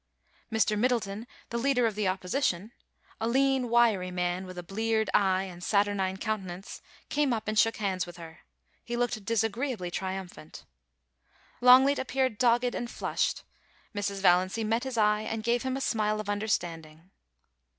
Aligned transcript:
Mr. 0.51 0.75
Middleton, 0.75 1.27
the 1.51 1.59
leader 1.59 1.85
of 1.85 1.93
the 1.93 2.07
Opposition, 2.07 2.71
a 3.19 3.27
lean, 3.27 3.69
wiry 3.69 4.09
man, 4.09 4.47
with 4.47 4.57
a 4.57 4.63
bleared 4.63 5.11
eye 5.13 5.43
and 5.43 5.63
saturnine 5.63 6.17
countenance, 6.17 6.81
came 7.09 7.31
up 7.31 7.47
and 7.47 7.59
shook 7.59 7.77
hands 7.77 8.07
with 8.07 8.17
her. 8.17 8.39
He 8.83 8.97
looked 8.97 9.23
disagreeably 9.23 9.91
triumphant 9.91 10.65
Longleat 11.61 11.99
appeared 11.99 12.39
dogged 12.39 12.73
and 12.73 12.89
flushed; 12.89 13.43
Mrs. 13.93 14.21
Valiancy 14.21 14.63
met 14.63 14.85
his 14.85 14.97
eye, 14.97 15.21
and 15.21 15.43
gave 15.43 15.61
him 15.61 15.77
a 15.77 15.79
smile 15.81 16.19
of 16.19 16.29
understand 16.29 16.87
ing. 16.87 17.11